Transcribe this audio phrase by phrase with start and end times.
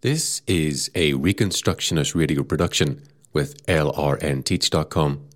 [0.00, 5.26] This is a Reconstructionist radio production with lrnteach.com.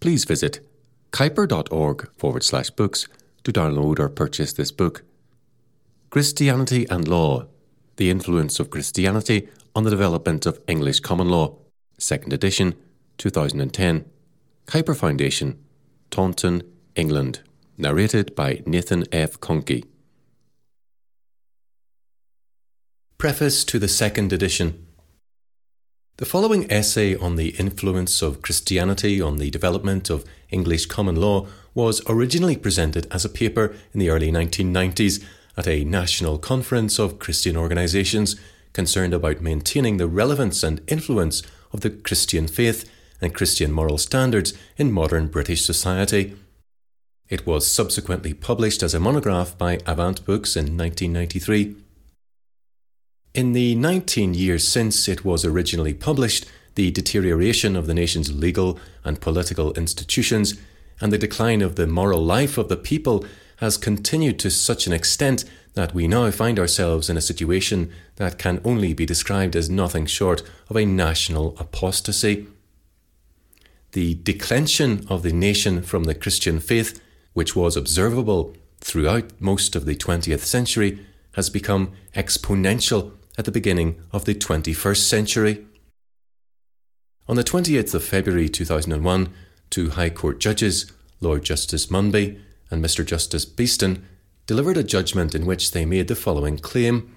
[0.00, 0.66] Please visit
[1.12, 3.06] kuyper.org forward slash books
[3.42, 5.02] to download or purchase this book.
[6.08, 7.44] Christianity and Law
[7.96, 11.58] The Influence of Christianity on the Development of English Common Law,
[11.98, 12.76] 2nd edition,
[13.18, 14.06] 2010.
[14.66, 15.62] Kuyper Foundation,
[16.10, 16.62] Taunton,
[16.96, 17.40] England.
[17.76, 19.38] Narrated by Nathan F.
[19.40, 19.84] Conkey.
[23.24, 24.86] Preface to the second edition.
[26.18, 31.46] The following essay on the influence of Christianity on the development of English common law
[31.72, 35.24] was originally presented as a paper in the early 1990s
[35.56, 38.36] at a national conference of Christian organisations
[38.74, 42.86] concerned about maintaining the relevance and influence of the Christian faith
[43.22, 46.36] and Christian moral standards in modern British society.
[47.30, 51.83] It was subsequently published as a monograph by Avant Books in 1993.
[53.34, 56.46] In the 19 years since it was originally published,
[56.76, 60.54] the deterioration of the nation's legal and political institutions
[61.00, 63.24] and the decline of the moral life of the people
[63.56, 68.38] has continued to such an extent that we now find ourselves in a situation that
[68.38, 72.46] can only be described as nothing short of a national apostasy.
[73.92, 77.00] The declension of the nation from the Christian faith
[77.34, 84.00] which was observable throughout most of the 20th century, has become exponential at the beginning
[84.12, 85.66] of the 21st century.
[87.26, 89.32] On the 28th of February 2001,
[89.70, 92.38] two High Court judges, Lord Justice Munby
[92.70, 93.04] and Mr.
[93.04, 94.02] Justice Beatson,
[94.46, 97.16] delivered a judgment in which they made the following claim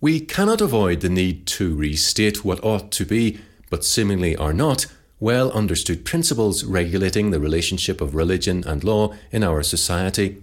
[0.00, 3.40] We cannot avoid the need to restate what ought to be,
[3.70, 4.86] but seemingly are not,
[5.18, 10.42] well understood principles regulating the relationship of religion and law in our society.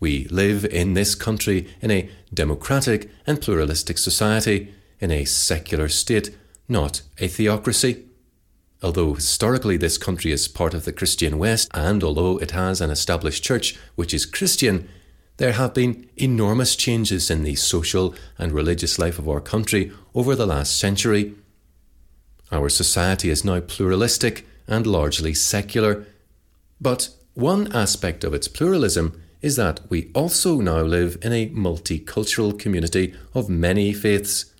[0.00, 6.34] We live in this country in a democratic and pluralistic society, in a secular state,
[6.68, 8.06] not a theocracy.
[8.82, 12.90] Although historically this country is part of the Christian West, and although it has an
[12.90, 14.88] established church which is Christian,
[15.36, 20.34] there have been enormous changes in the social and religious life of our country over
[20.34, 21.34] the last century.
[22.50, 26.06] Our society is now pluralistic and largely secular.
[26.80, 32.58] But one aspect of its pluralism is that we also now live in a multicultural
[32.58, 34.52] community of many faiths.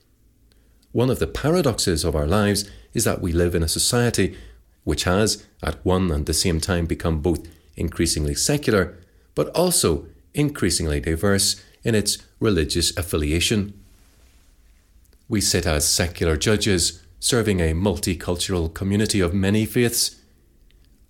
[0.93, 4.37] One of the paradoxes of our lives is that we live in a society
[4.85, 7.47] which has, at one and the same time, become both
[7.77, 8.99] increasingly secular,
[9.35, 13.75] but also increasingly diverse in its religious affiliation.
[15.29, 20.17] We sit as secular judges serving a multicultural community of many faiths.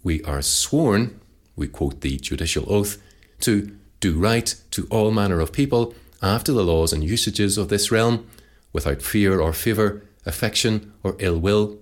[0.03, 1.21] We are sworn,
[1.57, 2.99] we quote the judicial oath,
[3.41, 7.91] to do right to all manner of people after the laws and usages of this
[7.91, 8.27] realm,
[8.73, 11.79] without fear or favour, affection or ill will.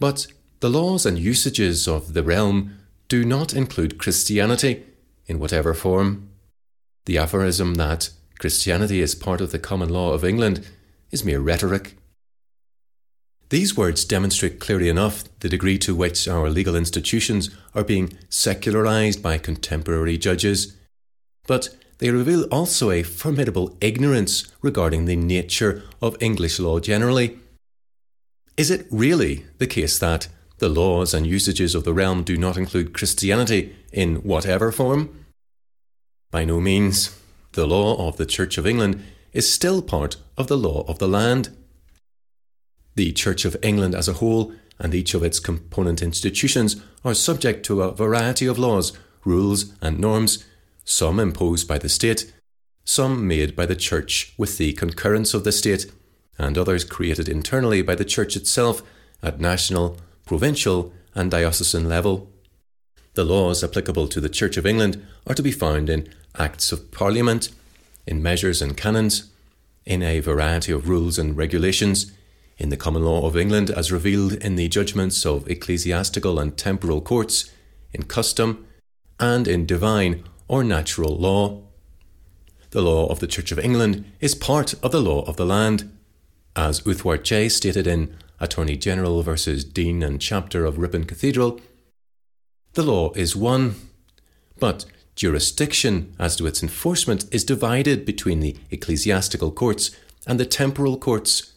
[0.00, 0.26] But
[0.60, 4.84] the laws and usages of the realm do not include Christianity
[5.26, 6.30] in whatever form.
[7.04, 10.66] The aphorism that Christianity is part of the common law of England
[11.10, 11.96] is mere rhetoric.
[13.54, 19.22] These words demonstrate clearly enough the degree to which our legal institutions are being secularized
[19.22, 20.76] by contemporary judges,
[21.46, 27.38] but they reveal also a formidable ignorance regarding the nature of English law generally.
[28.56, 30.26] Is it really the case that
[30.58, 35.26] the laws and usages of the realm do not include Christianity in whatever form?
[36.32, 37.16] By no means.
[37.52, 41.06] The law of the Church of England is still part of the law of the
[41.06, 41.56] land.
[42.96, 47.64] The Church of England as a whole and each of its component institutions are subject
[47.66, 48.92] to a variety of laws,
[49.24, 50.44] rules, and norms,
[50.84, 52.32] some imposed by the state,
[52.84, 55.90] some made by the Church with the concurrence of the state,
[56.38, 58.82] and others created internally by the Church itself
[59.22, 62.30] at national, provincial, and diocesan level.
[63.14, 66.90] The laws applicable to the Church of England are to be found in Acts of
[66.90, 67.50] Parliament,
[68.06, 69.30] in measures and canons,
[69.86, 72.12] in a variety of rules and regulations,
[72.56, 77.00] in the common law of England as revealed in the judgments of ecclesiastical and temporal
[77.00, 77.50] courts,
[77.92, 78.66] in custom,
[79.18, 81.62] and in divine or natural law.
[82.70, 85.90] The law of the Church of England is part of the law of the land.
[86.56, 91.60] As Uthwatt J stated in Attorney General versus Dean and Chapter of Ripon Cathedral,
[92.74, 93.76] the law is one,
[94.58, 94.84] but
[95.14, 99.92] jurisdiction as to its enforcement is divided between the ecclesiastical courts
[100.26, 101.53] and the temporal courts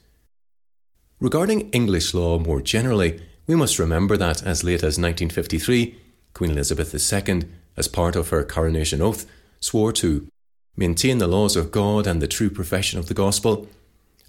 [1.20, 5.98] Regarding English law more generally, we must remember that as late as 1953,
[6.34, 7.44] Queen Elizabeth II,
[7.76, 9.26] as part of her coronation oath,
[9.60, 10.28] swore to
[10.76, 13.68] maintain the laws of God and the true profession of the gospel,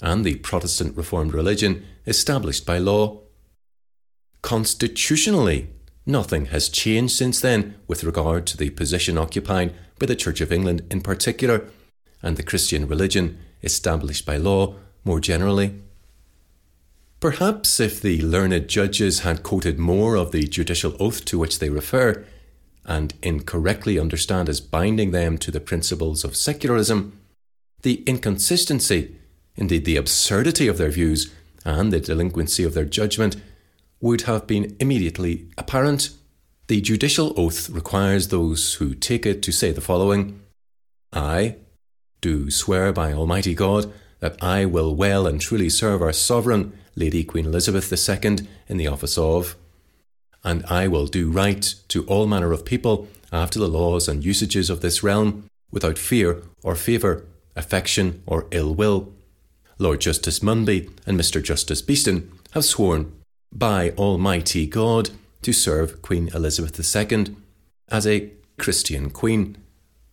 [0.00, 3.20] and the Protestant Reformed religion established by law.
[4.40, 5.68] Constitutionally,
[6.06, 10.52] nothing has changed since then with regard to the position occupied by the Church of
[10.52, 11.68] England in particular
[12.22, 14.74] and the Christian religion established by law
[15.04, 15.82] more generally.
[17.20, 21.68] Perhaps if the learned judges had quoted more of the judicial oath to which they
[21.68, 22.24] refer,
[22.84, 27.18] and incorrectly understand as binding them to the principles of secularism,
[27.82, 29.16] the inconsistency,
[29.56, 31.32] indeed the absurdity of their views,
[31.64, 33.36] and the delinquency of their judgment
[34.00, 36.10] would have been immediately apparent.
[36.68, 40.40] The judicial oath requires those who take it to say the following
[41.12, 41.56] I
[42.20, 47.22] do swear by Almighty God that I will well and truly serve our Sovereign, Lady
[47.22, 49.56] Queen Elizabeth II, in the office of,
[50.42, 54.68] and I will do right to all manner of people after the laws and usages
[54.68, 57.24] of this realm, without fear or favour,
[57.54, 59.12] affection or ill will.
[59.78, 61.42] Lord Justice Munby and Mr.
[61.42, 63.12] Justice Beatson have sworn
[63.52, 65.10] by Almighty God
[65.42, 67.36] to serve Queen Elizabeth II
[67.88, 69.56] as a Christian Queen,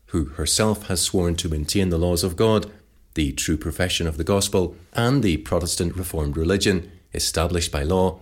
[0.08, 2.72] who herself has sworn to maintain the laws of God,
[3.16, 8.20] the true profession of the gospel, and the Protestant Reformed religion established by law.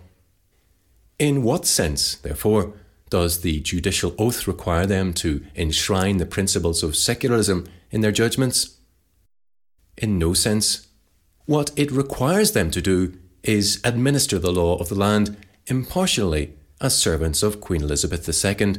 [1.19, 2.73] In what sense, therefore,
[3.09, 8.77] does the judicial oath require them to enshrine the principles of secularism in their judgments?
[9.97, 10.87] In no sense.
[11.45, 15.37] What it requires them to do is administer the law of the land
[15.67, 18.75] impartially as servants of Queen Elizabeth II.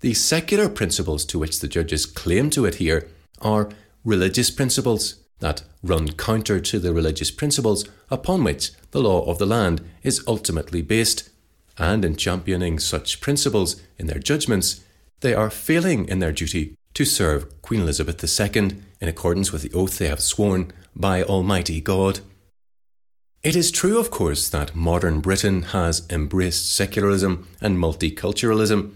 [0.00, 3.08] The secular principles to which the judges claim to adhere
[3.40, 3.70] are
[4.04, 9.46] religious principles that run counter to the religious principles upon which the law of the
[9.46, 11.30] land is ultimately based,
[11.76, 14.80] and in championing such principles in their judgments,
[15.20, 19.72] they are failing in their duty to serve Queen Elizabeth II in accordance with the
[19.72, 22.20] oath they have sworn by Almighty God.
[23.42, 28.92] It is true, of course, that modern Britain has embraced secularism and multiculturalism,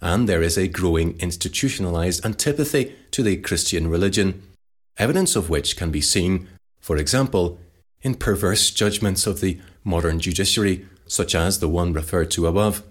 [0.00, 4.42] and there is a growing institutionalized antipathy to the Christian religion,
[4.98, 6.48] evidence of which can be seen,
[6.80, 7.58] for example,
[8.02, 12.82] in perverse judgments of the modern judiciary, such as the one referred to above.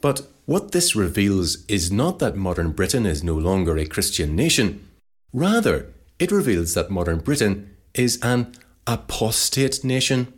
[0.00, 4.88] But what this reveals is not that modern Britain is no longer a Christian nation.
[5.32, 8.54] Rather, it reveals that modern Britain is an
[8.86, 10.32] apostate nation.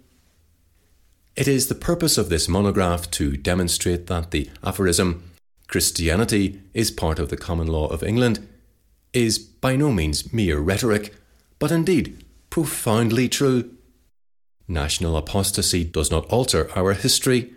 [1.36, 5.29] It is the purpose of this monograph to demonstrate that the aphorism,
[5.70, 8.48] Christianity is part of the common law of England,
[9.12, 11.14] is by no means mere rhetoric,
[11.60, 13.70] but indeed profoundly true.
[14.66, 17.52] National apostasy does not alter our history,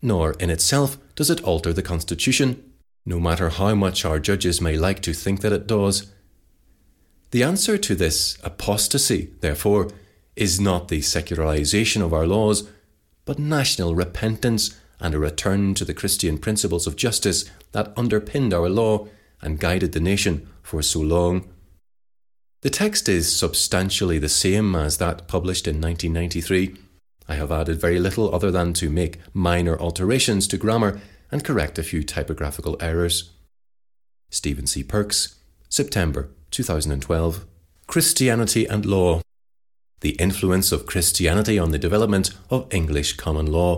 [0.00, 2.72] nor in itself does it alter the Constitution,
[3.04, 6.10] no matter how much our judges may like to think that it does.
[7.30, 9.90] The answer to this apostasy, therefore,
[10.34, 12.70] is not the secularization of our laws,
[13.26, 18.70] but national repentance and a return to the Christian principles of justice that underpinned our
[18.70, 19.06] law
[19.42, 21.46] and guided the nation for so long.
[22.62, 26.76] The text is substantially the same as that published in 1993.
[27.28, 31.78] I have added very little other than to make minor alterations to grammar and correct
[31.78, 33.30] a few typographical errors.
[34.30, 34.82] Stephen C.
[34.82, 35.34] Perks,
[35.68, 37.44] September 2012.
[37.86, 39.20] Christianity and Law
[40.04, 43.74] the influence of Christianity on the development of English common law.